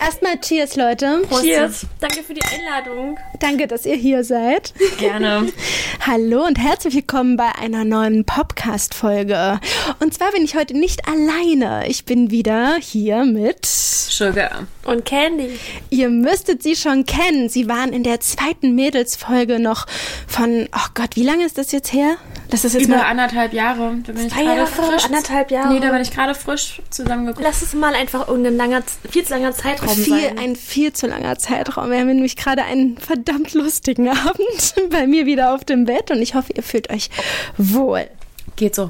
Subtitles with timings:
[0.00, 1.22] Erstmal Cheers, Leute.
[1.28, 1.42] Prost.
[1.42, 1.86] Cheers.
[2.00, 3.18] Danke für die Einladung.
[3.40, 4.72] Danke, dass ihr hier seid.
[4.98, 5.48] Gerne.
[6.06, 9.60] Hallo und herzlich willkommen bei einer neuen Podcast-Folge.
[9.98, 11.88] Und zwar bin ich heute nicht alleine.
[11.88, 15.58] Ich bin wieder hier mit Sugar und Candy.
[15.90, 17.48] Ihr müsstet sie schon kennen.
[17.48, 19.86] Sie waren in der zweiten Mädels-Folge noch
[20.26, 22.16] von, oh Gott, wie lange ist das jetzt her?
[22.50, 23.96] Das ist jetzt über mal anderthalb Jahre.
[24.06, 25.04] Da bin Zwei ich Jahre, frisch.
[25.04, 25.72] anderthalb Jahre.
[25.72, 27.46] Nee, da bin ich gerade frisch zusammengekommen.
[27.46, 30.38] Lass es mal einfach irgendein langer, viel zu langer Zeitraum viel, sein.
[30.38, 31.90] Ein viel zu langer Zeitraum.
[31.90, 36.22] Wir haben nämlich gerade einen verdammt lustigen Abend bei mir wieder auf dem Bett und
[36.22, 37.10] ich hoffe, ihr fühlt euch
[37.58, 38.08] wohl.
[38.56, 38.88] Geht so.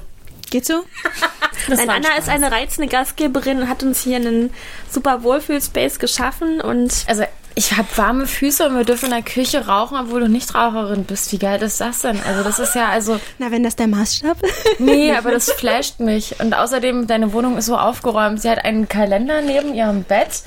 [0.51, 0.84] Geht so?
[1.69, 4.51] Nein, Anna ist eine reizende Gastgeberin und hat uns hier einen
[4.91, 7.25] super Wohlfühlspace geschaffen und also
[7.59, 11.03] ich habe warme Füße und wir dürfen in der Küche rauchen, obwohl du nicht Raucherin
[11.03, 11.33] bist.
[11.33, 12.21] Wie geil ist das denn?
[12.25, 13.19] Also das ist ja also.
[13.39, 14.37] Na, wenn das der Maßstab?
[14.79, 16.39] Nee, aber das flasht mich.
[16.39, 18.41] Und außerdem, deine Wohnung ist so aufgeräumt.
[18.41, 20.45] Sie hat einen Kalender neben ihrem Bett.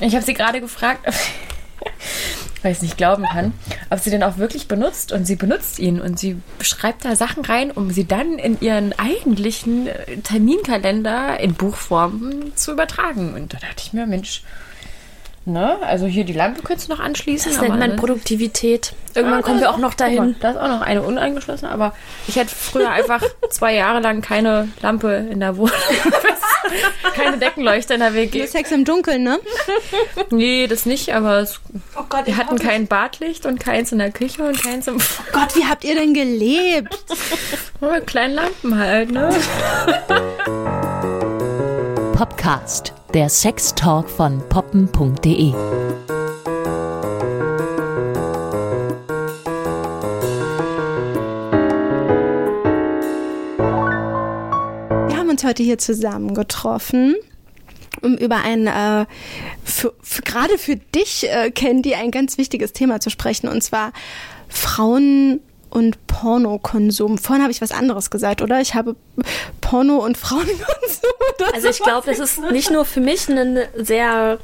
[0.00, 1.06] Ich habe sie gerade gefragt,
[2.62, 3.54] weil ich es nicht glauben kann,
[3.88, 5.12] ob sie den auch wirklich benutzt.
[5.12, 8.92] Und sie benutzt ihn und sie schreibt da Sachen rein, um sie dann in ihren
[8.98, 9.88] eigentlichen
[10.24, 13.32] Terminkalender in Buchform zu übertragen.
[13.32, 14.42] Und da dachte ich mir, Mensch,
[15.46, 15.78] Ne?
[15.82, 17.52] Also hier die Lampe könntest du noch anschließen.
[17.52, 18.92] Das nennt man Produktivität.
[19.14, 20.16] Irgendwann ah, kommen wir auch noch dahin.
[20.16, 21.94] Mal, da ist auch noch eine uneingeschlossene, aber
[22.28, 25.74] ich hätte früher einfach zwei Jahre lang keine Lampe in der Wohnung.
[27.14, 28.46] keine Deckenleuchter in der WG.
[28.46, 29.40] Sex im Dunkeln, ne?
[30.30, 31.58] nee, das nicht, aber es,
[31.96, 34.96] oh Gott, wir hatten kein Badlicht und keins in der Küche und keins im...
[34.96, 36.98] Oh Gott, wie habt ihr denn gelebt?
[37.80, 39.30] mit kleinen Lampen halt, ne?
[42.14, 45.52] Podcast der Sextalk von poppen.de.
[55.08, 57.16] Wir haben uns heute hier zusammengetroffen
[58.02, 59.04] um über ein äh,
[59.62, 63.92] für, für, gerade für dich, äh, Candy, ein ganz wichtiges Thema zu sprechen, und zwar
[64.48, 67.18] Frauen und Pornokonsum.
[67.18, 68.60] Vorhin habe ich was anderes gesagt, oder?
[68.60, 68.96] Ich habe
[69.60, 70.56] Porno und Frauenkonsum.
[71.54, 74.38] Also ich glaube, das ist nicht nur für mich ein sehr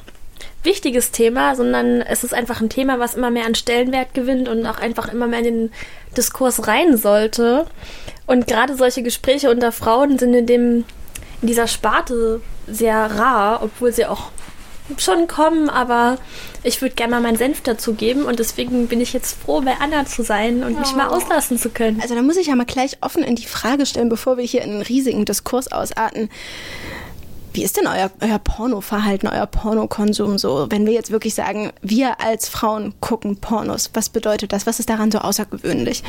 [0.63, 4.65] wichtiges Thema, sondern es ist einfach ein Thema, was immer mehr an Stellenwert gewinnt und
[4.65, 5.73] auch einfach immer mehr in den
[6.17, 7.67] Diskurs rein sollte.
[8.27, 10.85] Und gerade solche Gespräche unter Frauen sind in dem
[11.43, 14.31] in dieser Sparte sehr rar, obwohl sie auch
[14.99, 16.19] schon kommen, aber
[16.63, 19.75] ich würde gerne mal meinen Senf dazu geben und deswegen bin ich jetzt froh, bei
[19.81, 21.15] Anna zu sein und mich mal oh.
[21.15, 22.01] auslassen zu können.
[22.01, 24.63] Also da muss ich ja mal gleich offen in die Frage stellen, bevor wir hier
[24.63, 26.29] in einen riesigen Diskurs ausarten.
[27.53, 30.67] Wie ist denn euer, euer Pornoverhalten, euer Pornokonsum so?
[30.69, 34.67] Wenn wir jetzt wirklich sagen, wir als Frauen gucken Pornos, was bedeutet das?
[34.67, 36.03] Was ist daran so außergewöhnlich?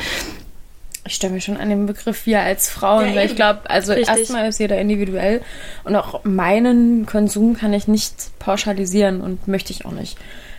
[1.08, 3.94] Ich stelle mir schon an den Begriff wir als Frauen, ja, weil ich glaube, also
[3.94, 5.40] erstmal ist jeder individuell
[5.84, 10.18] und auch meinen Konsum kann ich nicht pauschalisieren und möchte ich auch nicht.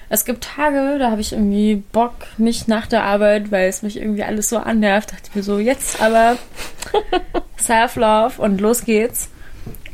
[0.10, 3.98] Es gibt Tage, da habe ich irgendwie Bock, nicht nach der Arbeit, weil es mich
[3.98, 5.12] irgendwie alles so annervt.
[5.12, 6.36] Dachte ich mir so, jetzt aber
[7.60, 9.30] Self-Love und los geht's.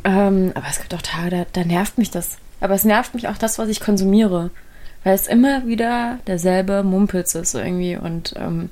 [0.06, 2.38] Ähm, aber es gibt auch Tage, da, da nervt mich das.
[2.62, 4.52] Aber es nervt mich auch das, was ich konsumiere.
[5.04, 7.98] Weil es immer wieder derselbe Mumpitz ist irgendwie.
[7.98, 8.70] Und ähm,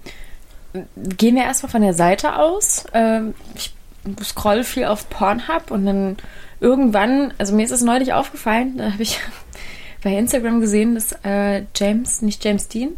[0.95, 2.85] gehen wir erstmal von der Seite aus.
[2.93, 3.73] Ähm, ich
[4.23, 6.17] scroll viel auf Pornhub und dann
[6.59, 9.19] irgendwann, also mir ist es neulich aufgefallen, da habe ich
[10.03, 12.97] bei Instagram gesehen, dass äh, James, nicht James Dean,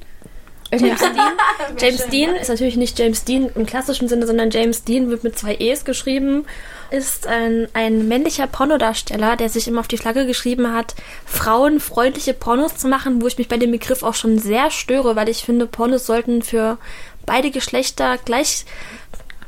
[0.72, 1.32] James Dean.
[1.80, 5.38] James Dean ist natürlich nicht James Dean im klassischen Sinne, sondern James Dean wird mit
[5.38, 6.46] zwei E's geschrieben.
[6.92, 12.78] Ist ein, ein männlicher Pornodarsteller, der sich immer auf die Flagge geschrieben hat, frauenfreundliche Pornos
[12.78, 15.68] zu machen, wo ich mich bei dem Begriff auch schon sehr störe, weil ich finde,
[15.68, 16.78] Pornos sollten für
[17.26, 18.66] beide Geschlechter gleich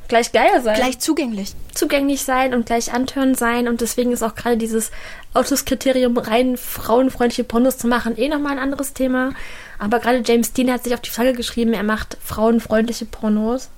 [0.08, 0.76] gleich geil sein.
[0.76, 1.54] Gleich zugänglich.
[1.74, 3.68] Zugänglich sein und gleich antören sein.
[3.68, 4.92] Und deswegen ist auch gerade dieses
[5.34, 9.34] Autoskriterium, rein frauenfreundliche Pornos zu machen, eh nochmal ein anderes Thema.
[9.80, 13.70] Aber gerade James Dean hat sich auf die Flagge geschrieben, er macht frauenfreundliche Pornos.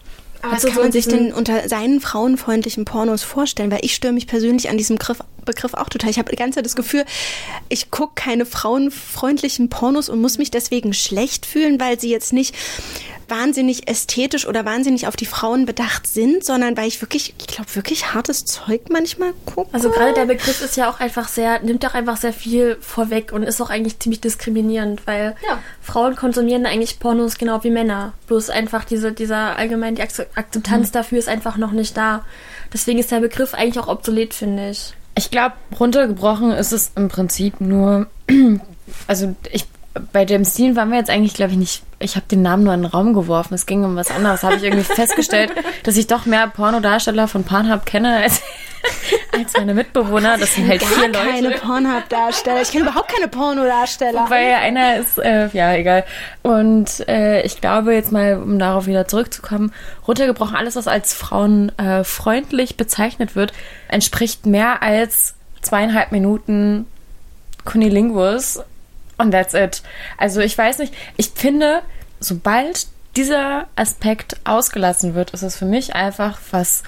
[0.42, 3.72] Aber was kann man sich denn unter seinen frauenfreundlichen Pornos vorstellen?
[3.72, 6.10] Weil ich störe mich persönlich an diesem Begriff, Begriff auch total.
[6.10, 7.04] Ich habe die ganze Zeit das Gefühl,
[7.68, 12.56] ich gucke keine frauenfreundlichen Pornos und muss mich deswegen schlecht fühlen, weil sie jetzt nicht
[13.30, 17.76] wahnsinnig ästhetisch oder wahnsinnig auf die Frauen bedacht sind, sondern weil ich wirklich, ich glaube,
[17.76, 19.70] wirklich hartes Zeug manchmal gucke.
[19.74, 23.32] Also gerade der Begriff ist ja auch einfach sehr, nimmt auch einfach sehr viel vorweg
[23.32, 25.60] und ist auch eigentlich ziemlich diskriminierend, weil ja.
[25.82, 28.14] Frauen konsumieren eigentlich Pornos genau wie Männer.
[28.28, 30.94] Bloß einfach diese, dieser allgemein die Akzeptanz mhm.
[30.94, 32.26] dafür ist einfach noch nicht da.
[32.74, 34.94] Deswegen ist der Begriff eigentlich auch obsolet, finde ich.
[35.16, 38.08] Ich glaube, runtergebrochen ist es im Prinzip nur,
[39.08, 39.66] also ich
[40.12, 41.84] bei James Dean waren wir jetzt eigentlich, glaube ich, nicht.
[42.00, 43.56] Ich habe den Namen nur in den Raum geworfen.
[43.56, 44.44] Es ging um was anderes.
[44.44, 45.52] Habe ich irgendwie festgestellt,
[45.84, 48.42] dass ich doch mehr Pornodarsteller von Pornhub kenne als,
[49.38, 50.38] als meine Mitbewohner.
[50.38, 51.60] Das sind halt Gar vier keine Leute.
[51.60, 52.62] Pornhub-Darsteller.
[52.62, 54.28] Ich kenne überhaupt keine Pornodarsteller.
[54.30, 56.06] Weil einer ist, äh, ja, egal.
[56.44, 59.74] Und äh, ich glaube, jetzt mal, um darauf wieder zurückzukommen,
[60.08, 63.52] runtergebrochen, alles, was als frauenfreundlich äh, bezeichnet wird,
[63.90, 66.86] entspricht mehr als zweieinhalb Minuten
[67.66, 68.62] Kunilingus.
[69.20, 69.84] Und that's it.
[70.18, 71.82] Also ich weiß nicht, ich finde,
[72.20, 76.84] sobald dieser Aspekt ausgelassen wird, ist es für mich einfach was,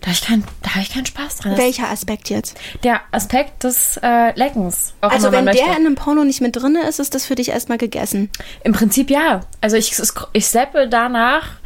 [0.00, 1.56] da habe ich, kein, da hab ich keinen Spaß dran.
[1.56, 2.58] Welcher Aspekt jetzt?
[2.82, 4.94] Der Aspekt des äh, Leckens.
[5.00, 5.68] Also wenn der möchte.
[5.68, 8.30] in einem Porno nicht mit drin ist, ist das für dich erstmal gegessen.
[8.64, 9.42] Im Prinzip ja.
[9.60, 9.94] Also ich,
[10.32, 11.58] ich seppe danach,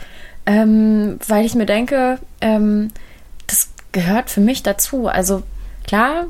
[0.46, 2.90] ähm, weil ich mir denke, ähm,
[3.46, 5.06] das gehört für mich dazu.
[5.06, 5.44] Also
[5.86, 6.26] klar,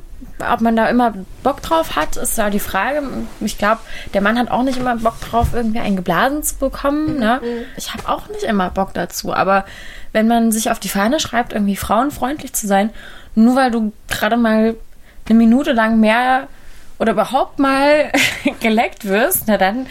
[0.53, 3.03] ob man da immer Bock drauf hat, ist da die Frage.
[3.41, 3.81] Ich glaube,
[4.13, 7.19] der Mann hat auch nicht immer Bock drauf, irgendwie einen geblasen zu bekommen.
[7.19, 7.41] Ne?
[7.77, 9.33] Ich habe auch nicht immer Bock dazu.
[9.33, 9.65] Aber
[10.13, 12.91] wenn man sich auf die Fahne schreibt, irgendwie frauenfreundlich zu sein,
[13.35, 14.75] nur weil du gerade mal
[15.29, 16.49] eine Minute lang mehr
[16.99, 18.11] oder überhaupt mal
[18.61, 19.87] geleckt wirst, na dann,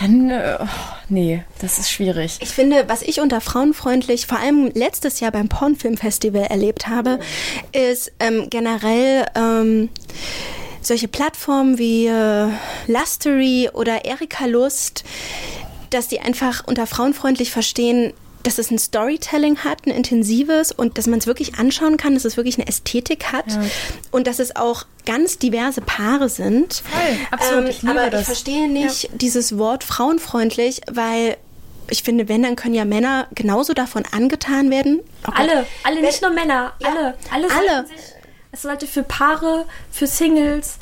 [0.00, 0.66] dann, oh,
[1.08, 2.38] nee, das ist schwierig.
[2.40, 7.18] Ich finde, was ich unter frauenfreundlich vor allem letztes Jahr beim Pornfilmfestival erlebt habe,
[7.72, 9.90] ist ähm, generell ähm,
[10.80, 12.48] solche Plattformen wie äh,
[12.86, 15.04] Lustery oder Erika Lust,
[15.90, 21.06] dass die einfach unter frauenfreundlich verstehen, dass es ein Storytelling hat, ein intensives und dass
[21.06, 23.46] man es wirklich anschauen kann, dass es wirklich eine Ästhetik hat
[24.10, 26.82] und dass es auch ganz diverse Paare sind.
[26.86, 28.20] Voll, absolut, ich liebe aber das.
[28.22, 31.36] ich verstehe nicht dieses Wort frauenfreundlich, weil
[31.90, 35.00] ich finde, wenn, dann können ja Männer genauso davon angetan werden.
[35.26, 35.32] Oh.
[35.34, 37.14] Alle, alle, nicht nur Männer, alle.
[37.30, 37.46] Alle.
[37.50, 37.86] alle.
[37.86, 37.96] Sich,
[38.52, 40.78] es sollte für Paare, für Singles,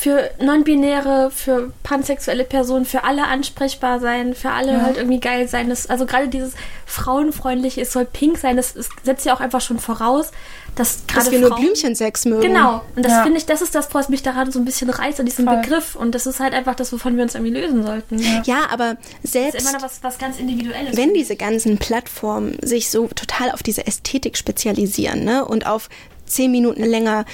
[0.00, 5.68] für non-binäre, für pansexuelle Personen, für alle ansprechbar sein, für alle halt irgendwie geil sein.
[5.68, 6.54] Das, also gerade dieses
[6.86, 10.30] frauenfreundliche, es soll pink sein, das, das setzt ja auch einfach schon voraus,
[10.74, 12.40] dass gerade Dass wir nur Frauen- Blümchensex mögen.
[12.40, 12.82] Genau.
[12.96, 13.22] Und das Ja.
[13.24, 15.58] finde ich, das ist das, was mich daran so ein bisschen reißt, an diesem Voll.
[15.60, 15.96] Begriff.
[15.96, 18.18] Und das ist halt einfach das, wovon wir uns irgendwie lösen sollten.
[18.18, 18.42] Ja.
[18.46, 20.96] Ja, aber Das selbst ist immer noch was, was ganz Individuelles.
[20.96, 25.90] wenn diese ganzen Plattformen sich so total auf diese Ästhetik spezialisieren ne, und auf
[26.30, 27.24] zehn Minuten länger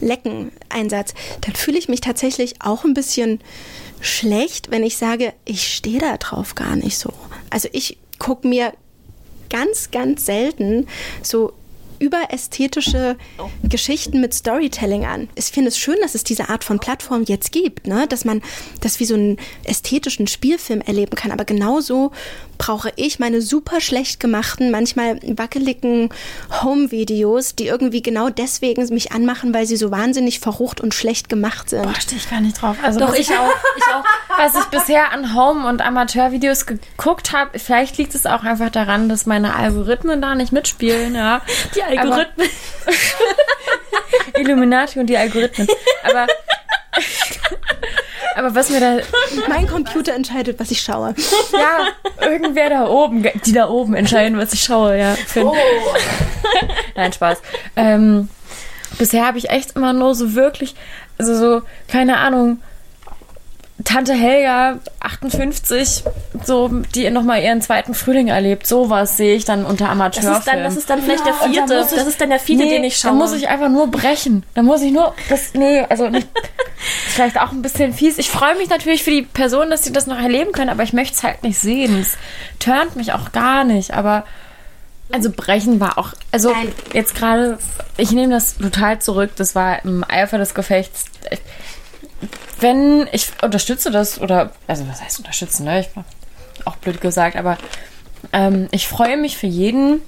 [0.00, 3.40] lecken Einsatz, dann fühle ich mich tatsächlich auch ein bisschen
[4.00, 7.12] schlecht, wenn ich sage, ich stehe da drauf gar nicht so.
[7.50, 8.72] Also ich gucke mir
[9.50, 10.88] ganz, ganz selten
[11.22, 11.52] so
[12.02, 13.16] überästhetische
[13.62, 15.28] Geschichten mit Storytelling an.
[15.36, 18.06] Ich finde es schön, dass es diese Art von Plattform jetzt gibt, ne?
[18.08, 18.42] dass man
[18.80, 21.30] das wie so einen ästhetischen Spielfilm erleben kann.
[21.30, 22.10] Aber genauso
[22.58, 26.10] brauche ich meine super schlecht gemachten, manchmal wackeligen
[26.62, 31.70] Home-Videos, die irgendwie genau deswegen mich anmachen, weil sie so wahnsinnig verrucht und schlecht gemacht
[31.70, 31.82] sind.
[31.82, 32.76] Boah, stehe ich gar nicht drauf.
[32.82, 33.50] Also Doch, ich auch.
[33.74, 34.04] Ich auch.
[34.36, 39.08] was ich bisher an Home- und Amateurvideos geguckt habe, vielleicht liegt es auch einfach daran,
[39.08, 41.40] dass meine Algorithmen da nicht mitspielen, ja.
[41.74, 42.48] Die Algorithmen.
[44.36, 45.68] Illuminati und die Algorithmen.
[46.04, 46.26] Aber,
[48.36, 48.98] aber was mir da,
[49.48, 51.14] Mein Computer entscheidet, was ich schaue.
[51.52, 51.88] ja,
[52.26, 55.14] irgendwer da oben, die da oben entscheiden, was ich schaue, ja.
[55.14, 55.50] Finn.
[56.96, 57.40] Nein, Spaß.
[57.76, 58.28] Ähm,
[58.98, 60.74] bisher habe ich echt immer nur so wirklich,
[61.18, 62.62] also so, keine Ahnung,
[63.84, 66.04] Tante Helga, 58,
[66.44, 68.66] so, die nochmal ihren zweiten Frühling erlebt.
[68.66, 70.38] Sowas sehe ich dann unter Das Amateurfilmen.
[70.38, 71.78] ist, dann, das ist dann vielleicht der Und da vierte.
[71.78, 73.12] muss ich- das ist dann der vierte, nee, den ich schaue.
[73.12, 74.44] Da muss ich einfach nur brechen.
[74.54, 75.14] Da muss ich nur.
[75.28, 76.26] Das, nee, also nicht.
[76.34, 76.42] ist
[77.14, 78.18] vielleicht auch ein bisschen fies.
[78.18, 80.92] Ich freue mich natürlich für die Person, dass sie das noch erleben können, aber ich
[80.92, 82.00] möchte es halt nicht sehen.
[82.00, 82.16] Es
[82.58, 83.92] turnt mich auch gar nicht.
[83.94, 84.24] Aber.
[85.14, 86.14] Also brechen war auch.
[86.30, 86.72] Also Nein.
[86.94, 87.58] jetzt gerade.
[87.98, 89.30] Ich nehme das total zurück.
[89.36, 91.04] Das war im Eifer des Gefechts.
[92.60, 95.80] Wenn ich unterstütze das oder also was heißt unterstützen, ne?
[95.80, 95.88] Ich
[96.64, 97.58] auch blöd gesagt, aber
[98.32, 100.00] ähm, ich freue mich für jeden,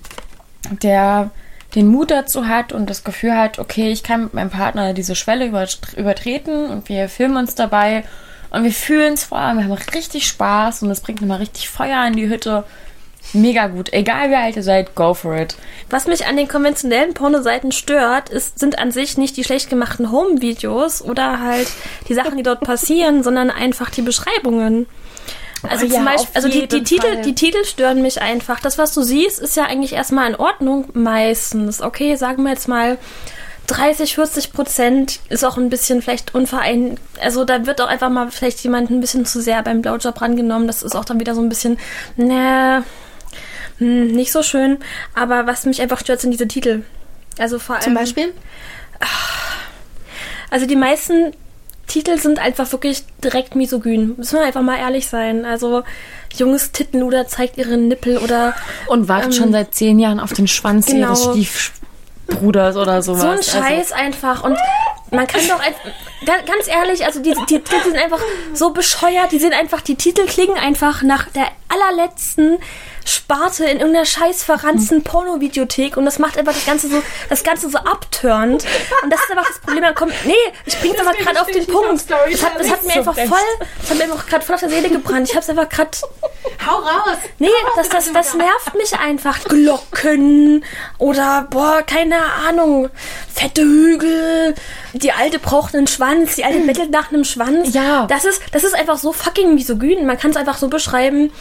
[0.83, 1.31] der
[1.75, 5.17] den Mut dazu hat und das Gefühl hat, okay, ich kann mit meinem Partner diese
[5.17, 8.05] Schwelle übert- übertreten und wir filmen uns dabei
[8.51, 11.69] und wir fühlen es vor allem, wir haben richtig Spaß und es bringt nochmal richtig
[11.69, 12.65] Feuer in die Hütte.
[13.33, 13.93] Mega gut.
[13.93, 15.57] Egal wie alt ihr seid, go for it.
[15.91, 20.13] Was mich an den konventionellen Pornoseiten stört, ist, sind an sich nicht die schlecht gemachten
[20.13, 21.69] Home-Videos oder halt
[22.09, 24.87] die Sachen, die dort passieren, sondern einfach die Beschreibungen.
[25.69, 27.23] Also Oh zum ja, Beispiel, also die, die Titel, Fall.
[27.23, 28.61] die Titel stören mich einfach.
[28.61, 31.81] Das, was du siehst, ist ja eigentlich erstmal in Ordnung, meistens.
[31.81, 32.99] Okay, sagen wir jetzt mal
[33.67, 36.99] 30, 40 Prozent ist auch ein bisschen vielleicht unverein.
[37.21, 40.67] Also da wird auch einfach mal vielleicht jemand ein bisschen zu sehr beim Blowjob rangenommen.
[40.67, 41.79] Das ist auch dann wieder so ein bisschen,
[42.17, 42.85] ne,
[43.79, 44.79] hm, nicht so schön.
[45.15, 46.83] Aber was mich einfach stört, sind diese Titel.
[47.39, 47.85] Also vor allem.
[47.85, 48.33] Zum Beispiel?
[50.51, 51.33] Also die meisten
[51.87, 54.15] Titel sind einfach wirklich direkt misogyn.
[54.17, 55.45] Müssen wir einfach mal ehrlich sein.
[55.45, 55.83] Also
[56.35, 58.55] junges Tittenluder zeigt ihren Nippel oder
[58.87, 61.09] Und wartet Ähm, schon seit zehn Jahren auf den Schwanz genau.
[61.09, 61.73] ihres Stief
[62.27, 63.21] Bruders oder sowas.
[63.21, 64.45] So ein Also, Scheiß einfach.
[64.45, 64.59] Und
[65.11, 65.75] man kann doch ein,
[66.25, 68.21] ganz, ganz ehrlich, also die, die Titel sind einfach
[68.55, 69.31] so bescheuert.
[69.33, 72.59] Die sind einfach, die Titel klingen einfach nach der allerletzten
[73.05, 77.69] Sparte in irgendeiner scheiß verranzten Pornovideothek und das macht einfach das Ganze so, das Ganze
[77.69, 78.65] so abturnt.
[79.03, 79.83] Und das ist einfach das Problem.
[79.83, 80.33] Man kommt, nee,
[80.67, 82.05] ich bring's aber gerade auf den Punkt.
[82.11, 84.71] Das hat, das hat mir einfach voll, das hat mir einfach gerade voll auf der
[84.71, 85.29] Seele gebrannt.
[85.29, 85.91] Ich hab's einfach gerade
[86.67, 87.19] Hau raus!
[87.39, 89.45] Nee, das, das, das nervt mich einfach.
[89.45, 90.65] Glocken
[90.99, 92.17] oder, boah, keine
[92.49, 92.89] Ahnung,
[93.33, 94.55] fette Hügel.
[94.95, 97.75] Die Alte braucht einen Schwanz, die Alte bettelt nach einem Schwanz.
[97.75, 98.07] Ja.
[98.07, 100.07] Das ist, das ist einfach so fucking misogyn.
[100.07, 101.33] Man kann es einfach so beschreiben.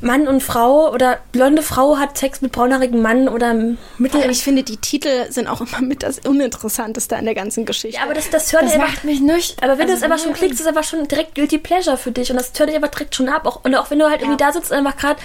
[0.00, 3.54] Mann und Frau oder blonde Frau hat Sex mit braunhaarigen Mann oder
[3.96, 4.20] mittel...
[4.20, 7.96] Aber ich finde, die Titel sind auch immer mit das Uninteressanteste an der ganzen Geschichte.
[7.96, 9.62] ja, aber das, das hört das macht mich nicht.
[9.62, 11.96] Aber wenn du es also, einfach schon klickst, ist es einfach schon direkt Guilty Pleasure
[11.96, 12.30] für dich.
[12.30, 13.46] Und das hört dich einfach direkt schon ab.
[13.46, 15.20] Auch, und auch wenn du halt irgendwie da sitzt und einfach gerade,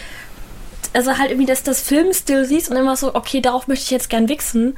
[0.94, 4.10] also halt irgendwie das, das Filmstil siehst und immer so, okay, darauf möchte ich jetzt
[4.10, 4.78] gern wichsen.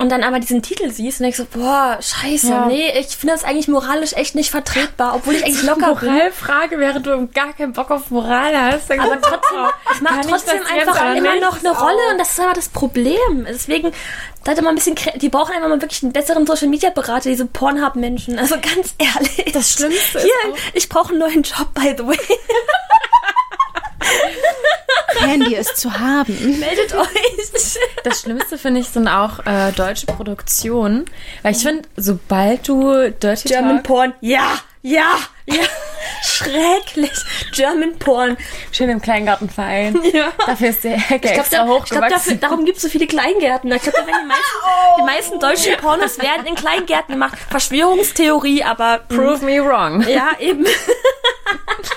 [0.00, 2.66] Und dann aber diesen Titel siehst und denkst so, boah, scheiße, Ja.
[2.66, 6.08] nee, ich finde das eigentlich moralisch echt nicht vertretbar, obwohl ich eigentlich locker bin.
[6.14, 8.88] Moralfrage, während du gar keinen Bock auf Moral hast.
[8.90, 9.58] Dann Aber trotzdem,
[9.92, 13.44] es macht trotzdem einfach immer noch eine Rolle und das ist aber das Problem.
[13.48, 13.90] Deswegen,
[14.44, 17.28] da hat mal ein bisschen, die brauchen einfach mal wirklich einen besseren Social Media Berater,
[17.28, 18.38] diese Pornhub-Menschen.
[18.38, 19.52] Also ganz ehrlich.
[19.52, 22.16] Das Schlimmste ist Hier, auch- ich brauche einen neuen Job, by the way.
[25.28, 26.58] Handy ist zu haben.
[26.58, 27.78] Meldet euch.
[28.04, 31.04] Das Schlimmste finde ich sind auch äh, deutsche Produktionen.
[31.42, 34.14] Weil ich finde, sobald du Dirty German Talk, Porn.
[34.20, 35.16] Ja, ja,
[35.46, 35.62] ja.
[36.22, 37.10] Schrecklich.
[37.52, 38.36] German Porn.
[38.72, 39.98] schön im Kleingartenverein.
[40.12, 40.32] Ja.
[40.46, 42.10] Dafür ist der Hecke Ich glaube, extra da, ich glaub, hochgewachsen.
[42.10, 43.70] dafür, darum gibt es so viele Kleingärten.
[43.72, 44.56] Ich glaube, da werden die meisten,
[44.98, 47.36] die meisten deutschen Pornos werden in Kleingärten gemacht.
[47.50, 50.02] Verschwörungstheorie, aber Prove me wrong.
[50.08, 50.64] ja, eben.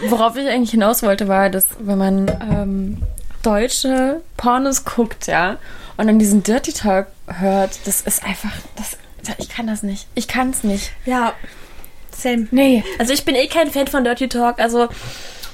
[0.08, 3.02] Worauf ich eigentlich hinaus wollte, war, dass wenn man ähm,
[3.42, 5.58] deutsche Pornos guckt, ja,
[5.98, 8.98] und dann diesen Dirty Talk hört, das ist einfach, das,
[9.38, 10.08] ich kann das nicht.
[10.16, 10.92] Ich kann es nicht.
[11.06, 11.34] Ja,
[12.12, 12.48] same.
[12.52, 12.84] Nee.
[13.00, 14.60] Also ich bin eh kein Fan von Dirty Talk.
[14.60, 14.88] Also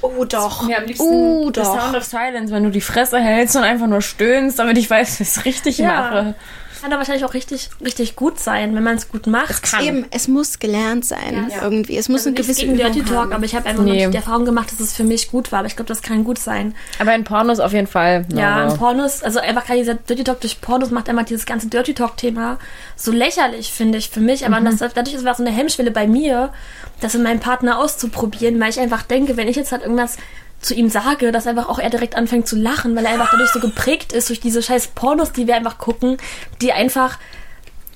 [0.00, 0.62] Oh doch.
[0.62, 1.80] Mir am liebsten The doch.
[1.80, 5.20] Sound of Silence, wenn du die Fresse hältst und einfach nur stöhnst, damit ich weiß,
[5.20, 5.86] was ich richtig Ja.
[5.88, 6.34] mache.
[6.80, 9.62] Kann da wahrscheinlich auch richtig, richtig gut sein, wenn man es gut macht.
[9.62, 9.84] kann.
[9.84, 11.96] Eben, es muss gelernt sein irgendwie.
[11.96, 13.32] Es muss Also eine gewisse gegen Dirty Übung Talk, haben.
[13.32, 14.04] aber ich habe einfach Nee.
[14.04, 15.60] noch die Erfahrung gemacht, dass es für mich gut war.
[15.60, 16.74] Aber ich glaube, das kann gut sein.
[16.98, 18.26] Aber in Pornos auf jeden Fall.
[18.34, 21.46] Ja, No, in Pornos, also einfach gerade dieser Dirty Talk durch Pornos macht einfach dieses
[21.46, 22.58] ganze Dirty Talk-Thema
[22.96, 24.46] so lächerlich, finde ich, für mich.
[24.46, 26.52] Aber das, dadurch ist es so eine Hemmschwelle bei mir,
[27.00, 30.16] das in meinem Partner auszuprobieren, weil ich einfach denke, wenn ich jetzt halt irgendwas
[30.60, 33.50] zu ihm sage, dass einfach auch er direkt anfängt zu lachen, weil er einfach dadurch
[33.50, 36.16] so geprägt ist durch diese scheiß Pornos, die wir einfach gucken,
[36.60, 37.18] die einfach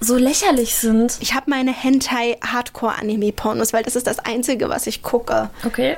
[0.00, 1.16] so lächerlich sind.
[1.20, 5.50] Ich habe meine Hentai-Hardcore-Anime-Pornos, weil das ist das Einzige, was ich gucke.
[5.64, 5.96] Okay.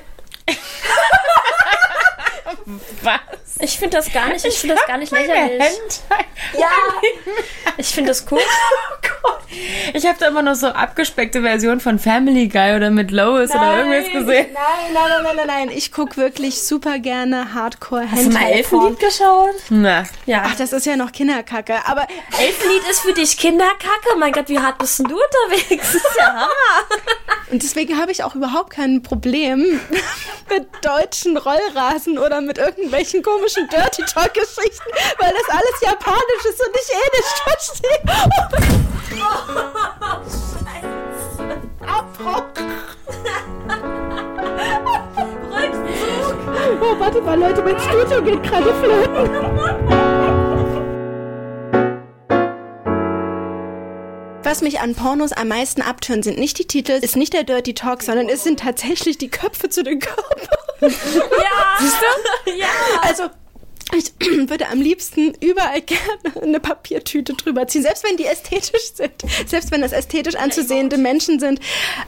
[3.03, 3.21] Was?
[3.61, 5.63] Ich finde das gar nicht, ich finde das gar nicht lächerlich.
[6.59, 6.71] Ja.
[7.77, 8.41] Ich finde das cool.
[9.93, 13.79] Ich habe da immer noch so abgespeckte Versionen von Family Guy oder mit Lois oder
[13.79, 14.47] irgendwas gesehen.
[14.53, 15.71] Nein, nein, nein, nein, nein, nein.
[15.77, 19.55] Ich gucke wirklich super gerne hardcore Hast du mal Elfenlied geschaut?
[19.71, 20.43] Na, Ja.
[20.47, 21.75] Ach, das ist ja noch Kinderkacke.
[21.87, 22.07] Aber
[22.39, 24.17] Elfenlied ist für dich Kinderkacke.
[24.19, 25.93] Mein Gott, wie hart bist denn du unterwegs?
[25.93, 26.49] Das ist ja Hammer.
[27.51, 29.59] und deswegen habe ich auch überhaupt kein Problem
[30.51, 36.75] mit deutschen Rollrasen oder mit irgendwelchen komischen Dirty Talk-Geschichten, weil das alles japanisch ist und
[36.75, 38.01] ich eh nicht verstehe.
[41.87, 42.45] Abbruch.
[46.81, 50.04] Oh, warte mal, Leute, mein Studio geht gerade flöten.
[54.55, 57.75] Was mich an Pornos am meisten abtönt, sind nicht die Titel, ist nicht der Dirty
[57.75, 60.59] Talk, sondern es sind tatsächlich die Köpfe zu den Körpern.
[60.81, 61.79] Ja.
[61.81, 62.51] Siehst du?
[62.53, 62.69] Ja.
[63.03, 63.25] Also,
[63.93, 64.13] ich
[64.49, 69.13] würde am liebsten überall gerne eine Papiertüte drüber ziehen, selbst wenn die ästhetisch sind,
[69.47, 71.61] selbst wenn das ästhetisch anzusehende Menschen sind.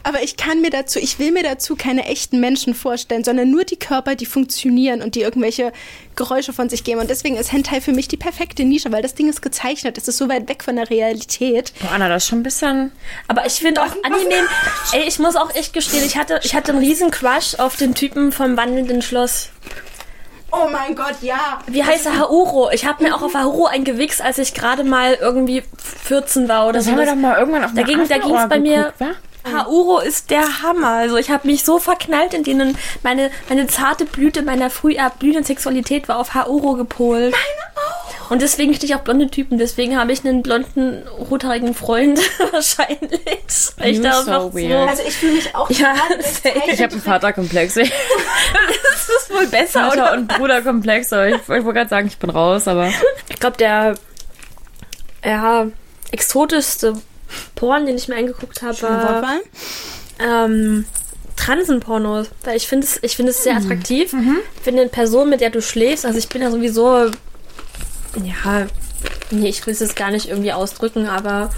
[0.02, 3.64] Aber ich kann mir dazu, ich will mir dazu keine echten Menschen vorstellen, sondern nur
[3.64, 5.72] die Körper, die funktionieren und die irgendwelche
[6.14, 7.00] Geräusche von sich geben.
[7.00, 10.08] Und deswegen ist Hentai für mich die perfekte Nische, weil das Ding ist gezeichnet, es
[10.08, 11.72] ist so weit weg von der Realität.
[11.80, 12.92] Boah, Anna, das ist schon ein bisschen.
[13.28, 14.48] Aber ich finde auch Anime,
[14.92, 17.94] ey, ich muss auch echt gestehen, ich hatte, ich hatte einen riesen Crush auf den
[17.94, 19.50] Typen vom wandelnden Schloss.
[20.58, 21.58] Oh mein Gott, ja.
[21.66, 22.18] Wie heißt er?
[22.18, 22.70] Hauro.
[22.72, 25.62] Ich habe mir auch auf Hauro eingewichst, als ich gerade mal irgendwie
[26.04, 26.90] 14 war oder Das so.
[26.92, 29.06] haben wir doch mal irgendwann auf Da ging- Afterohr bei mir- wa?
[29.56, 30.88] Hauro ist der Hammer.
[30.88, 32.76] Also ich habe mich so verknallt in denen.
[33.04, 37.32] Meine, meine zarte Blüte meiner früh erblühenden Sexualität war auf Hauro gepolt.
[37.32, 37.75] Meine.
[38.28, 39.58] Und deswegen stehe ich auf blonde Typen.
[39.58, 42.18] Deswegen habe ich einen blonden, rothaarigen Freund
[42.52, 43.20] wahrscheinlich.
[43.76, 44.88] Weil ich da so einfach weird.
[44.88, 45.94] Also ich fühle mich auch Ja.
[46.72, 47.74] Ich habe einen Vaterkomplex.
[47.74, 50.12] das ist wohl besser, Vater oder?
[50.14, 51.12] und Bruderkomplex.
[51.12, 52.90] Aber ich, ich wollte gerade sagen, ich bin raus, aber.
[53.28, 53.94] Ich glaube, der
[55.24, 55.66] ja,
[56.10, 56.94] exotischste
[57.54, 59.40] Porn, den ich mir angeguckt habe, war
[60.18, 60.86] ähm,
[61.36, 64.14] Transenpornos, weil ich finde es, ich finde es sehr attraktiv.
[64.56, 67.10] Ich finde eine Person, mit der du schläfst, also ich bin ja sowieso,
[68.24, 68.66] ja,
[69.30, 71.50] nee, ich will es jetzt gar nicht irgendwie ausdrücken, aber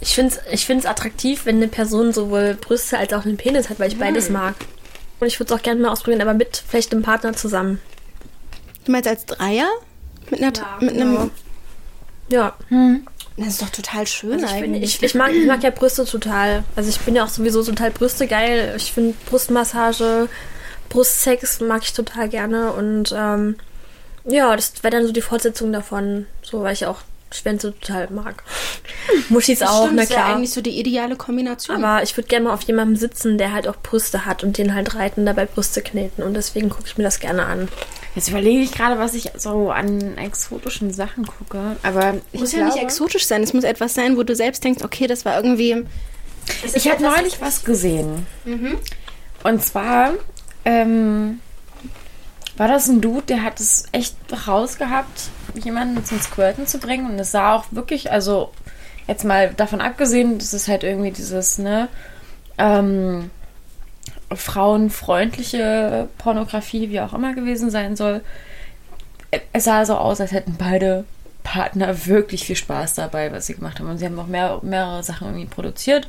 [0.00, 3.68] ich finde es ich find's attraktiv, wenn eine Person sowohl Brüste als auch einen Penis
[3.68, 4.54] hat, weil ich beides mag.
[5.20, 7.80] Und ich würde es auch gerne mal ausprobieren, aber mit vielleicht einem Partner zusammen.
[8.86, 9.68] Du meinst als Dreier?
[10.30, 11.20] Mit, einer, Ja, mit genau.
[11.20, 11.30] einem.
[12.30, 12.54] Ja,
[13.36, 14.96] Das ist doch total schön Also ich, bin, eigentlich.
[14.96, 16.64] ich, ich, mag, ich mag ja Brüste total.
[16.76, 18.72] Also ich bin ja auch sowieso total Brüste geil.
[18.76, 20.28] Ich finde Brustmassage,
[20.88, 22.72] Brustsex mag ich total gerne.
[22.72, 23.56] Und ähm,
[24.24, 26.26] ja, das wäre dann so die Fortsetzung davon.
[26.42, 28.42] So, weil ich auch Schwänze total mag.
[29.28, 30.34] Muschis das auch, stimmt, na das wäre klar.
[30.34, 31.82] eigentlich so die ideale Kombination.
[31.82, 34.74] Aber ich würde gerne mal auf jemandem sitzen, der halt auch Brüste hat und den
[34.74, 36.22] halt reiten, dabei Brüste kneten.
[36.22, 37.68] Und deswegen gucke ich mir das gerne an.
[38.16, 41.76] Jetzt überlege ich gerade, was ich so an exotischen Sachen gucke.
[41.84, 43.42] Aber ich muss ja glaube, nicht exotisch sein.
[43.42, 45.84] Es muss etwas sein, wo du selbst denkst, okay, das war irgendwie.
[46.74, 48.26] Ich habe neulich was gesehen.
[49.44, 50.14] Und zwar
[50.64, 51.38] ähm,
[52.60, 54.14] war das ein Dude, der hat es echt
[54.46, 57.10] rausgehabt, jemanden zum Squirten zu bringen.
[57.10, 58.52] Und es sah auch wirklich, also
[59.06, 61.88] jetzt mal davon abgesehen, das ist halt irgendwie dieses, ne,
[62.58, 63.30] ähm,
[64.30, 68.20] frauenfreundliche Pornografie, wie auch immer gewesen sein soll.
[69.54, 71.04] Es sah so aus, als hätten beide
[71.42, 73.88] Partner wirklich viel Spaß dabei, was sie gemacht haben.
[73.88, 76.08] Und sie haben auch mehr, mehrere Sachen irgendwie produziert.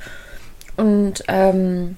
[0.76, 1.96] Und ähm,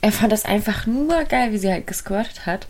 [0.00, 2.66] er fand das einfach nur geil, wie sie halt gesquirtet hat.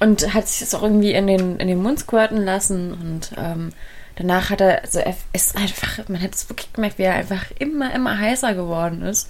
[0.00, 2.92] Und hat sich das auch irgendwie in den, in den Mund squirten lassen.
[2.92, 3.72] Und ähm,
[4.16, 7.44] danach hat er, also er ist einfach, man hat es wirklich gemerkt, wie er einfach
[7.58, 9.28] immer, immer heißer geworden ist.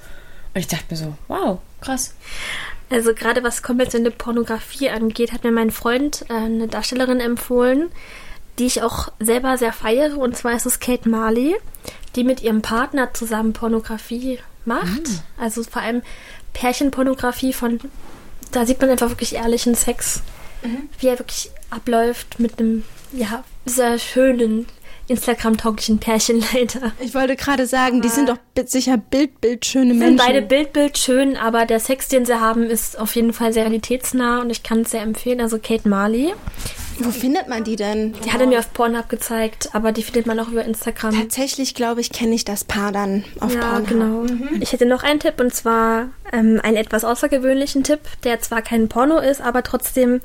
[0.55, 2.15] Und ich dachte mir so, wow, krass.
[2.89, 7.91] Also gerade was konventionelle Pornografie angeht, hat mir mein Freund äh, eine Darstellerin empfohlen,
[8.59, 10.19] die ich auch selber sehr feiere.
[10.19, 11.57] Und zwar ist es Kate Marley,
[12.17, 15.03] die mit ihrem Partner zusammen Pornografie macht.
[15.39, 16.03] Also vor allem
[16.53, 17.81] Pärchenpornografie von,
[18.51, 20.23] da sieht man einfach wirklich ehrlichen Sex,
[20.99, 24.67] wie er wirklich abläuft mit einem, ja, sehr schönen,
[25.11, 26.93] Instagram-tauglichen Pärchen leider.
[27.01, 30.17] Ich wollte gerade sagen, die sind doch sicher bildbildschöne sind Menschen.
[30.17, 34.41] beide Bildbild schön, aber der Sex, den sie haben, ist auf jeden Fall sehr realitätsnah
[34.41, 35.41] und ich kann es sehr empfehlen.
[35.41, 36.33] Also Kate Marley,
[37.03, 38.13] Wo findet man die denn?
[38.25, 41.15] die hat er mir auf Pornhub gezeigt, aber die findet man auch über Instagram.
[41.19, 43.89] Tatsächlich, glaube ich, kenne ich das Paar dann auf Ja, Pornhub.
[43.89, 44.25] genau.
[44.61, 48.89] Ich hätte noch einen Tipp und zwar ähm, einen etwas außergewöhnlichen Tipp, der zwar kein
[48.89, 50.21] Porno ist, aber trotzdem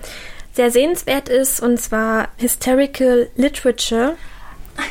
[0.53, 4.15] sehr sehenswert ist und zwar Hysterical Literature.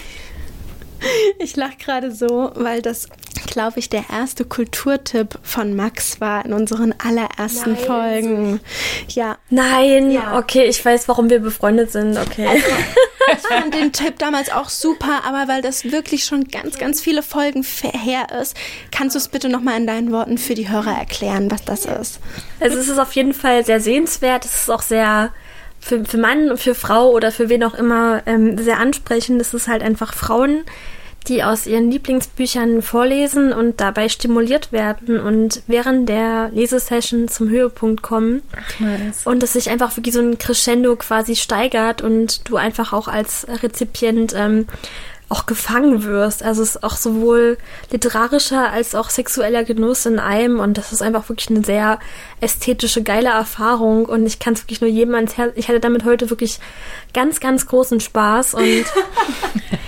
[1.38, 3.09] Ich lache gerade so, weil das,
[3.46, 7.85] glaube ich, der erste Kulturtipp von Max war in unseren allerersten Nein.
[7.85, 8.61] Folgen.
[9.09, 10.38] Ja, Nein, Ja.
[10.38, 12.62] okay, ich weiß, warum wir befreundet sind, okay.
[13.33, 17.22] ich fand den Tipp damals auch super, aber weil das wirklich schon ganz, ganz viele
[17.22, 18.57] Folgen her ist,
[18.90, 22.20] kannst du es bitte nochmal in deinen Worten für die Hörer erklären, was das ist.
[22.61, 24.44] Also es ist auf jeden Fall sehr sehenswert.
[24.44, 25.30] Es ist auch sehr
[25.80, 29.40] für, für Mann, für Frau oder für wen auch immer ähm, sehr ansprechend.
[29.40, 30.64] Es ist halt einfach Frauen,
[31.28, 38.02] die aus ihren Lieblingsbüchern vorlesen und dabei stimuliert werden und während der Lesesession zum Höhepunkt
[38.02, 38.42] kommen.
[38.78, 39.26] Nice.
[39.26, 43.46] Und es sich einfach wirklich so ein Crescendo quasi steigert und du einfach auch als
[43.62, 44.66] Rezipient ähm,
[45.30, 46.42] auch gefangen wirst.
[46.42, 47.56] Also es ist auch sowohl
[47.90, 51.98] literarischer als auch sexueller Genuss in einem und das ist einfach wirklich eine sehr
[52.42, 55.52] ästhetische, geile Erfahrung und ich kann es wirklich nur jedem ans Herz.
[55.56, 56.60] Ich hatte damit heute wirklich
[57.14, 58.84] ganz, ganz großen Spaß und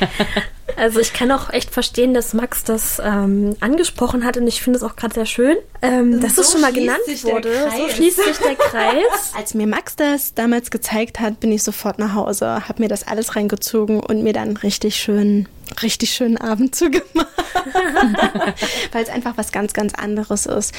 [0.77, 4.79] also ich kann auch echt verstehen, dass Max das ähm, angesprochen hat und ich finde
[4.79, 7.71] es auch gerade sehr schön, ähm, dass So es schon mal genannt wurde.
[7.77, 9.05] So schließt sich der Kreis.
[9.37, 13.07] Als mir Max das damals gezeigt hat, bin ich sofort nach Hause, habe mir das
[13.09, 15.49] alles reingezogen und mir dann einen richtig schönen,
[15.83, 17.27] richtig schönen Abend zugemacht.
[18.93, 20.75] Weil es einfach was ganz, ganz anderes ist.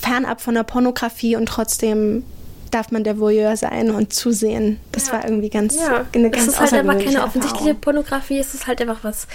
[0.00, 2.24] Fernab von der Pornografie und trotzdem
[2.70, 4.80] darf man der Voyeur sein und zusehen.
[4.92, 7.80] Das war irgendwie ganz, Ja, eine es ganz ist halt einfach außergewöhnliche keine offensichtliche Erfahrung.
[7.80, 9.26] Pornografie, es ist halt einfach was,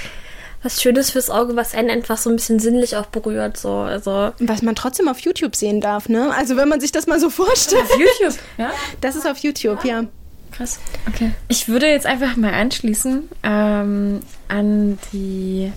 [0.63, 3.57] was Schönes fürs Auge, was einen einfach so ein bisschen sinnlich auch berührt.
[3.57, 3.71] So.
[3.71, 6.33] Also, Was man trotzdem auf YouTube sehen darf, ne?
[6.35, 7.85] Also wenn man sich das mal so vorstellt.
[7.97, 8.71] YouTube, ja?
[9.01, 10.03] Das ist auf YouTube, ja.
[10.51, 10.79] Krass.
[11.07, 11.31] Okay.
[11.47, 15.71] Ich würde jetzt einfach mal anschließen ähm, an die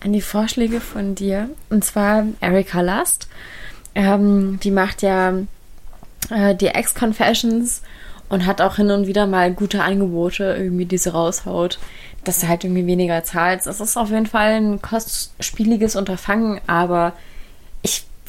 [0.00, 1.48] an die Vorschläge von dir.
[1.70, 3.28] Und zwar Erika Lust.
[3.94, 5.34] Ähm, die macht ja
[6.32, 7.82] äh, die Ex-Confessions
[8.28, 11.78] und hat auch hin und wieder mal gute Angebote, irgendwie, die sie raushaut,
[12.24, 13.66] dass du halt irgendwie weniger zahlst.
[13.66, 17.12] Es ist auf jeden Fall ein kostspieliges Unterfangen, aber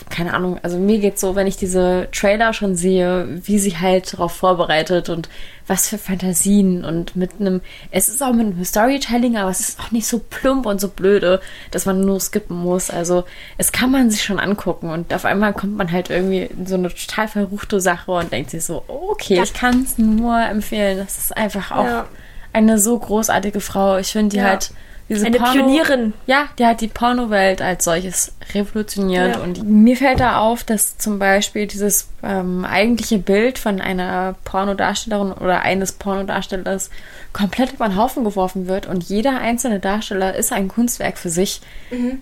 [0.09, 4.13] keine Ahnung, also mir geht's so, wenn ich diese Trailer schon sehe, wie sie halt
[4.13, 5.29] darauf vorbereitet und
[5.67, 9.79] was für Fantasien und mit einem, es ist auch mit einem Storytelling, aber es ist
[9.79, 12.89] auch nicht so plump und so blöde, dass man nur skippen muss.
[12.89, 13.23] Also
[13.57, 16.75] es kann man sich schon angucken und auf einmal kommt man halt irgendwie in so
[16.75, 20.97] eine total verruchte Sache und denkt sich so, okay, ich kann es nur empfehlen.
[20.97, 22.07] Das ist einfach auch Ja.
[22.51, 23.97] eine so großartige Frau.
[23.97, 24.45] Ich finde die Ja.
[24.49, 24.71] halt
[25.09, 26.13] diese Eine Porno- Pionierin.
[26.27, 29.35] Ja, die hat die Pornowelt als solches revolutioniert.
[29.35, 29.41] Ja.
[29.41, 35.33] Und mir fällt da auf, dass zum Beispiel dieses ähm, eigentliche Bild von einer Pornodarstellerin
[35.33, 36.89] oder eines Pornodarstellers
[37.33, 41.61] komplett über den Haufen geworfen wird und jeder einzelne Darsteller ist ein Kunstwerk für sich.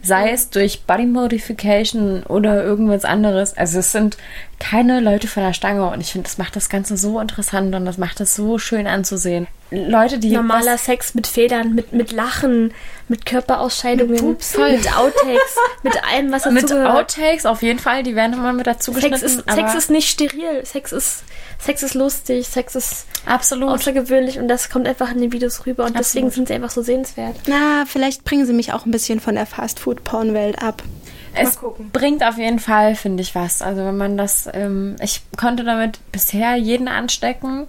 [0.01, 3.55] Sei es durch Body Modification oder irgendwas anderes.
[3.57, 4.17] Also es sind
[4.59, 7.85] keine Leute von der Stange und ich finde, das macht das Ganze so interessant und
[7.85, 9.47] das macht es so schön anzusehen.
[9.71, 12.73] Leute, die Normaler was- Sex mit Federn, mit, mit Lachen,
[13.07, 14.55] mit Körperausscheidungen, mit, Pups.
[14.57, 16.91] Outtakes, mit allem, was mit dazugehört.
[16.91, 19.17] Outtakes auf jeden Fall, die werden immer mit dazu geschnitten.
[19.17, 20.65] Sex ist, aber Sex ist nicht steril.
[20.65, 21.23] Sex ist,
[21.57, 22.47] Sex ist lustig.
[22.47, 23.69] Sex ist absolut.
[23.69, 26.33] außergewöhnlich und das kommt einfach in den Videos rüber und deswegen Absolut.
[26.33, 27.37] sind sie einfach so sehenswert.
[27.47, 30.83] Na, vielleicht bringen sie mich auch ein bisschen von der Fast-Food-Porn-Welt ab.
[31.33, 31.57] Es
[31.93, 33.61] bringt auf jeden Fall, finde ich, was.
[33.61, 37.67] Also wenn man das, ähm, ich konnte damit bisher jeden anstecken.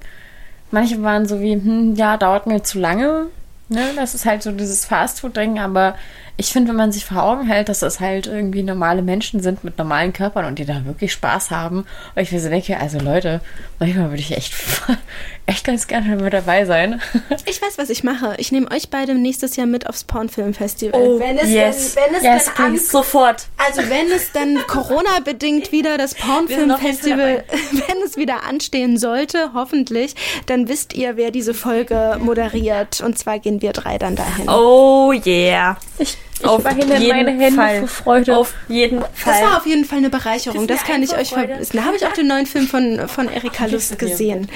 [0.73, 3.27] Manche waren so wie, hm, ja, dauert mir zu lange.
[3.69, 3.91] Ne?
[3.95, 5.95] Das ist halt so dieses Fastfood-Ding, aber
[6.37, 9.65] ich finde, wenn man sich vor Augen hält, dass das halt irgendwie normale Menschen sind
[9.65, 11.85] mit normalen Körpern und die da wirklich Spaß haben.
[12.15, 13.41] Und ich mir so denke, also Leute,
[13.79, 14.55] manchmal würde ich echt,
[15.47, 17.01] echt ganz gerne mit dabei sein.
[17.47, 18.35] Ich weiß, was ich mache.
[18.39, 21.01] Ich nehme euch beide nächstes Jahr mit aufs Pornfilmfestival.
[21.01, 21.95] Oh, wenn es yes.
[21.95, 22.91] dann, wenn es Yes, dann an, please.
[22.91, 23.47] Sofort.
[23.57, 30.15] also wenn es dann Corona-bedingt wieder das Pornfilmfestival, wenn es wieder anstehen sollte, hoffentlich,
[30.47, 33.01] dann wisst ihr, wer diese Folge moderiert.
[33.01, 34.49] Und zwar gehen wir drei dann dahin.
[34.49, 35.77] Oh yeah.
[35.99, 37.79] Ich Auf verhindere jeden meine Hände Fall.
[37.81, 38.37] vor Freude.
[38.37, 39.43] Auf jeden Das Fall.
[39.45, 40.67] war auf jeden Fall eine Bereicherung.
[40.67, 41.77] Das, Das kann ich euch verbissen.
[41.77, 44.49] Da habe ich auch den neuen Film von, von Erika Lust gesehen.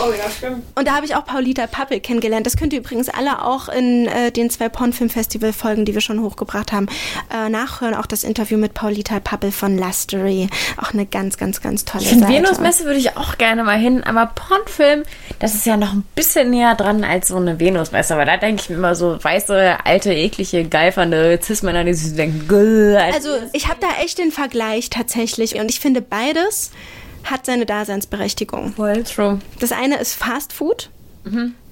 [0.00, 0.62] oh ja, stimmt.
[0.74, 2.46] Und da habe ich auch Paulita Pappel kennengelernt.
[2.46, 6.72] Das könnt ihr übrigens alle auch in äh, den zwei Pornfilm-Festival-Folgen, die wir schon hochgebracht
[6.72, 6.88] haben,
[7.34, 7.94] äh, nachhören.
[7.94, 10.48] Auch das Interview mit Paulita Pappel von Lustery.
[10.76, 12.28] Auch eine ganz, ganz, ganz tolle Ich Seite.
[12.28, 15.02] Venusmesse würde ich auch gerne mal hin, aber Pornfilm,
[15.38, 18.14] das ist ja noch ein bisschen näher dran als so eine Venusmesse.
[18.14, 23.30] Aber da denke ich mir immer so weiße, alte, eklige, geifernde Cis-Männer, denken, "Gäh, Also
[23.52, 25.56] ich habe da echt den Vergleich tatsächlich.
[25.56, 26.70] Und ich finde, beides
[27.24, 28.72] hat seine Daseinsberechtigung.
[28.74, 29.02] Voll.
[29.04, 29.38] True.
[29.60, 30.90] Das eine ist Fast Food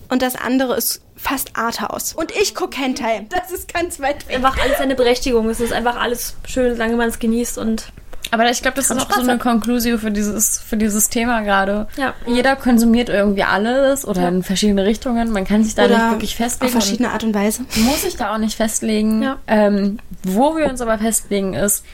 [0.09, 2.13] und das andere ist fast Arthouse.
[2.13, 3.27] Und ich gucke Hentai.
[3.31, 4.37] Das ist ganz weit weg.
[4.37, 5.49] Einfach alles seine Berechtigung.
[5.49, 7.87] Es ist einfach alles schön, solange man es genießt und
[8.35, 9.39] Aber ich glaube, das ist auch Spaß so eine haben.
[9.39, 11.87] Konklusion für dieses, für dieses Thema gerade.
[11.97, 12.15] Ja.
[12.27, 15.31] Jeder konsumiert irgendwie alles oder in verschiedene Richtungen.
[15.31, 16.73] Man kann sich da nicht wirklich auf festlegen.
[16.73, 17.63] verschiedene Art und Weise.
[17.77, 19.23] muss sich da auch nicht festlegen.
[19.23, 19.39] Ja.
[19.47, 21.85] Ähm, wo wir uns aber festlegen ist,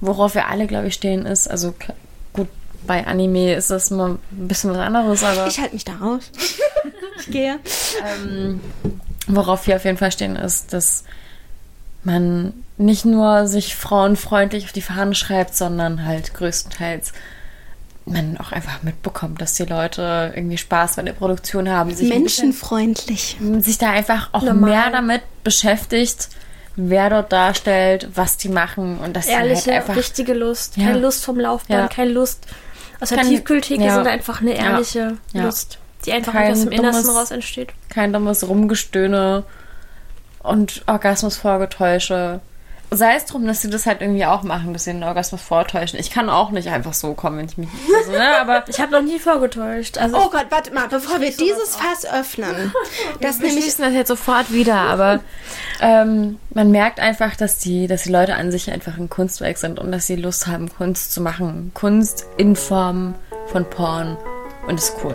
[0.00, 1.74] worauf wir alle, glaube ich, stehen, ist, also
[2.32, 2.48] gut,
[2.86, 6.30] bei Anime ist das mal ein bisschen was anderes, aber Ich halte mich da raus.
[7.18, 7.58] ich gehe.
[8.24, 8.60] ähm,
[9.26, 11.02] worauf wir auf jeden Fall stehen, ist, dass
[12.04, 17.12] man nicht nur sich frauenfreundlich auf die Fahnen schreibt, sondern halt größtenteils
[18.06, 22.22] man auch einfach mitbekommt, dass die Leute irgendwie Spaß bei der Produktion haben, sich, ein
[22.24, 23.36] bisschen, Menschenfreundlich.
[23.58, 24.70] sich da einfach auch Normal.
[24.70, 26.30] mehr damit beschäftigt,
[26.76, 30.78] wer dort darstellt, was die machen und sie ehrliche, halt einfach richtige Lust.
[30.78, 30.86] Ja.
[30.86, 31.94] Keine Lust vom Laufband, Ja.
[31.94, 32.46] keine Lust
[32.98, 33.94] aus der Tiefkühltheke, ja.
[33.96, 35.42] sondern einfach eine ehrliche Ja.
[35.42, 37.72] Lust, die einfach Kein aus dem Innersten dummes- raus entsteht.
[37.90, 39.44] kein dummes Rumgestöhne
[40.42, 42.40] und Orgasmusvorgetäusche.
[42.90, 45.98] Sei es drum, dass sie das halt irgendwie auch machen, dass sie den Orgasmus vortäuschen.
[45.98, 47.68] Ich kann auch nicht einfach so kommen, wenn ich mich.
[47.98, 49.98] Also, ne, aber Ich habe noch nie vorgetäuscht.
[49.98, 52.72] Also Oh Gott, warte mal, bevor wir dieses Fass öffnen.
[53.20, 55.20] Das wir nämlich schließen das jetzt sofort wieder, aber
[55.80, 59.78] ähm, man merkt einfach, dass die, dass die Leute an sich einfach ein Kunstwerk sind
[59.78, 61.72] und dass sie Lust haben, Kunst zu machen.
[61.74, 63.14] Kunst in Form
[63.48, 64.16] von Porn.
[64.66, 65.14] Und ist cool.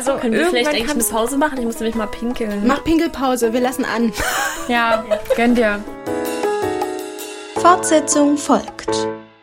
[0.00, 1.58] Also können wir vielleicht eigentlich eine Pause machen?
[1.58, 2.66] Ich muss nämlich mal pinkeln.
[2.66, 4.12] Mach Pinkelpause, wir lassen an.
[4.68, 5.04] Ja,
[5.36, 5.84] gönn dir.
[7.56, 9.08] Fortsetzung folgt.